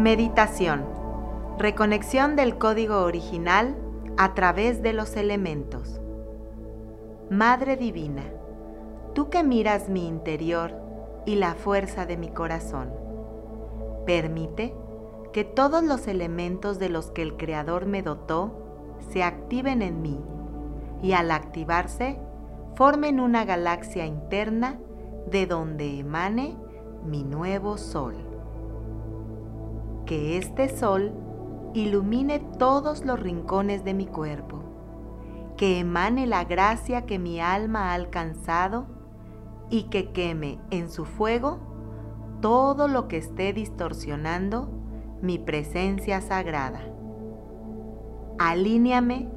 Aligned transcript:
Meditación. 0.00 0.86
Reconexión 1.58 2.34
del 2.34 2.56
código 2.56 3.02
original 3.02 3.76
a 4.16 4.32
través 4.32 4.80
de 4.80 4.94
los 4.94 5.14
elementos. 5.14 6.00
Madre 7.28 7.76
Divina, 7.76 8.24
tú 9.12 9.28
que 9.28 9.44
miras 9.44 9.90
mi 9.90 10.08
interior 10.08 10.72
y 11.26 11.34
la 11.34 11.54
fuerza 11.54 12.06
de 12.06 12.16
mi 12.16 12.30
corazón, 12.30 12.90
permite 14.06 14.74
que 15.34 15.44
todos 15.44 15.84
los 15.84 16.06
elementos 16.06 16.78
de 16.78 16.88
los 16.88 17.10
que 17.10 17.20
el 17.20 17.36
Creador 17.36 17.84
me 17.84 18.00
dotó 18.00 18.96
se 19.10 19.22
activen 19.22 19.82
en 19.82 20.00
mí 20.00 20.18
y 21.02 21.12
al 21.12 21.30
activarse 21.30 22.18
formen 22.74 23.20
una 23.20 23.44
galaxia 23.44 24.06
interna 24.06 24.78
de 25.30 25.46
donde 25.46 25.98
emane 25.98 26.56
mi 27.04 27.22
nuevo 27.22 27.76
sol 27.76 28.29
que 30.10 30.38
este 30.38 30.68
sol 30.68 31.12
ilumine 31.72 32.40
todos 32.58 33.04
los 33.04 33.20
rincones 33.20 33.84
de 33.84 33.94
mi 33.94 34.06
cuerpo, 34.06 34.64
que 35.56 35.78
emane 35.78 36.26
la 36.26 36.42
gracia 36.42 37.06
que 37.06 37.20
mi 37.20 37.38
alma 37.38 37.90
ha 37.90 37.94
alcanzado 37.94 38.88
y 39.70 39.84
que 39.84 40.10
queme 40.10 40.58
en 40.72 40.90
su 40.90 41.04
fuego 41.04 41.60
todo 42.40 42.88
lo 42.88 43.06
que 43.06 43.18
esté 43.18 43.52
distorsionando 43.52 44.68
mi 45.22 45.38
presencia 45.38 46.20
sagrada. 46.20 46.80
Alíneame 48.40 49.28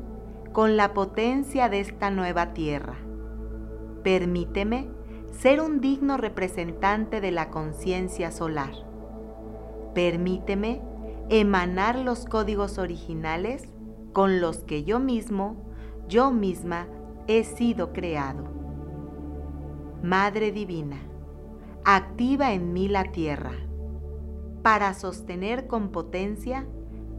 con 0.53 0.75
la 0.75 0.95
potencia 0.95 1.69
de 1.69 1.81
esta 1.81 2.09
nueva 2.09 2.56
tierra. 2.56 2.95
Permíteme 4.02 4.90
ser 5.34 5.62
un 5.62 5.81
digno 5.81 6.17
representante 6.17 7.22
de 7.22 7.30
la 7.30 7.52
conciencia 7.52 8.31
solar 8.31 8.92
Permíteme 9.94 10.81
emanar 11.30 11.97
los 11.97 12.25
códigos 12.25 12.77
originales 12.77 13.63
con 14.11 14.41
los 14.41 14.59
que 14.59 14.83
yo 14.83 15.00
mismo, 15.00 15.55
yo 16.08 16.31
misma 16.31 16.88
he 17.27 17.44
sido 17.44 17.94
creado. 17.94 18.45
Madre 20.02 20.52
Divina, 20.52 20.97
activa 21.85 22.53
en 22.53 22.73
mí 22.73 22.88
la 22.88 23.11
tierra 23.11 23.53
para 24.63 24.94
sostener 24.94 25.67
con 25.67 25.89
potencia 25.89 26.66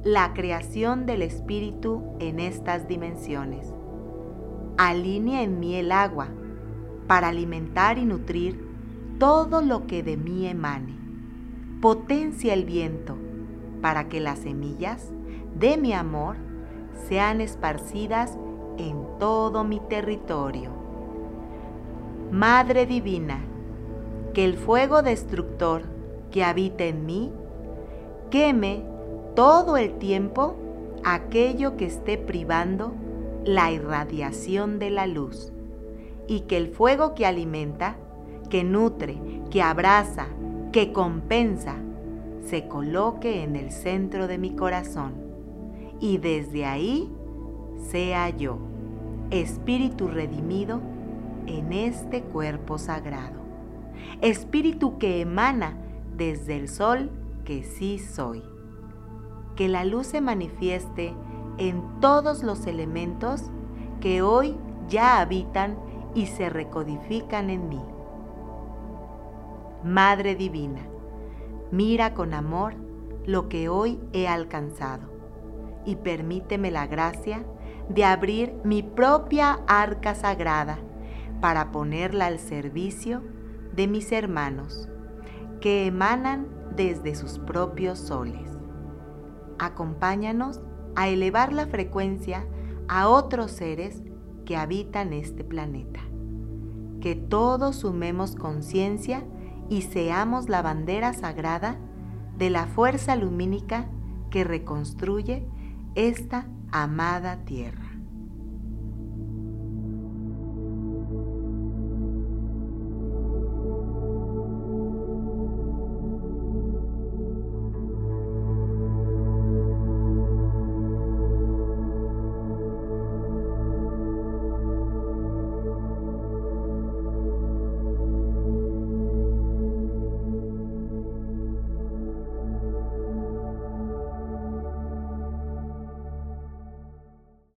la 0.03 0.34
creación 0.34 1.06
del 1.06 1.22
Espíritu 1.22 2.03
en 2.19 2.41
estas 2.41 2.88
dimensiones. 2.88 3.72
Alinea 4.78 5.42
en 5.42 5.61
mí 5.61 5.77
el 5.77 5.92
agua 5.92 6.28
para 7.06 7.28
alimentar 7.28 7.98
y 7.98 8.05
nutrir 8.05 8.69
todo 9.19 9.62
lo 9.62 9.86
que 9.86 10.03
de 10.03 10.16
mí 10.16 10.47
emane 10.47 11.03
potencia 11.80 12.55
el 12.55 12.64
viento 12.64 13.17
para 13.80 14.08
que 14.08 14.20
las 14.20 14.41
semillas 14.41 15.12
de 15.55 15.77
mi 15.77 15.92
amor 15.92 16.36
sean 17.08 17.41
esparcidas 17.41 18.39
en 18.78 19.06
todo 19.19 19.64
mi 19.64 19.81
territorio. 19.81 20.70
Madre 22.31 22.86
Divina, 22.86 23.44
que 24.33 24.44
el 24.44 24.56
fuego 24.56 25.03
destructor 25.03 25.83
que 26.31 26.42
habita 26.42 26.84
en 26.84 27.06
mí 27.06 27.33
queme 28.31 28.84
todo 29.37 29.76
el 29.76 29.99
tiempo 29.99 30.56
aquello 31.04 31.76
que 31.76 31.84
esté 31.84 32.19
privando 32.19 32.94
la 33.44 33.70
irradiación 33.70 34.78
de 34.78 34.91
la 34.91 35.06
luz 35.06 35.53
y 36.26 36.41
que 36.41 36.56
el 36.56 36.69
fuego 36.69 37.15
que 37.15 37.26
alimenta, 37.26 37.97
que 38.49 38.65
nutre, 38.65 39.20
que 39.50 39.62
abraza, 39.62 40.26
que 40.75 40.93
compensa 40.93 41.77
se 42.47 42.67
coloque 42.67 43.45
en 43.45 43.55
el 43.55 43.71
centro 43.71 44.27
de 44.27 44.39
mi 44.39 44.57
corazón 44.57 45.15
y 46.01 46.19
desde 46.19 46.67
ahí 46.67 47.15
sea 47.79 48.29
yo, 48.31 48.59
espíritu 49.31 50.09
redimido 50.09 50.81
en 51.47 51.73
este 51.73 52.23
cuerpo 52.23 52.79
sagrado, 52.79 53.41
espíritu 54.21 54.99
que 54.99 55.21
emana 55.21 55.77
desde 56.17 56.57
el 56.57 56.69
sol 56.69 57.12
que 57.45 57.62
sí 57.62 58.01
soy. 58.01 58.43
Que 59.55 59.69
la 59.69 59.85
luz 59.85 60.09
se 60.09 60.21
manifieste 60.21 61.15
en 61.56 61.85
todos 62.01 62.43
los 62.43 62.67
elementos 62.67 63.45
que 64.01 64.23
hoy 64.23 64.56
ya 64.89 65.21
habitan 65.21 65.79
y 66.17 66.27
se 66.27 66.51
recodifican 66.51 67.49
en 67.51 67.69
mí. 67.69 67.94
Madre 69.84 70.34
Divina, 70.34 70.81
mira 71.71 72.15
con 72.15 72.33
amor 72.33 72.75
lo 73.27 73.50
que 73.50 73.69
hoy 73.69 74.00
he 74.15 74.27
alcanzado 74.27 75.12
y 75.84 75.97
permíteme 75.97 76.71
la 76.71 76.87
gracia 76.87 77.45
de 77.91 78.06
abrir 78.06 78.55
mi 78.65 78.83
propia 78.83 79.61
arca 79.67 80.15
sagrada 80.15 80.78
para 81.43 81.71
ponerla 81.71 82.28
al 82.28 82.39
servicio 82.39 83.21
de 83.77 83.87
mis 83.87 84.11
hermanos 84.11 84.89
que 85.61 85.84
emanan 85.84 86.49
desde 86.75 87.15
sus 87.15 87.39
propios 87.39 87.99
soles. 87.99 88.56
Acompáñanos 89.59 90.62
a 90.97 91.09
elevar 91.09 91.53
la 91.53 91.67
frecuencia 91.67 92.47
a 92.89 93.09
otros 93.09 93.50
seres 93.50 94.03
que 94.47 94.56
habitan 94.56 95.12
este 95.12 95.44
planeta. 95.44 96.00
Que 97.03 97.15
todos 97.15 97.77
sumemos 97.77 98.34
conciencia 98.34 99.25
y 99.69 99.82
seamos 99.82 100.48
la 100.48 100.62
bandera 100.62 101.12
sagrada 101.12 101.76
de 102.38 102.50
la 102.50 102.66
fuerza 102.66 103.16
lumínica 103.16 103.86
que 104.30 104.44
reconstruye 104.44 105.47
esta 105.94 106.47
amada 106.72 107.44
tierra. 107.44 107.84